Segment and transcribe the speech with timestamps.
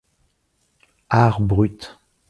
[1.09, 1.99] Art Brut!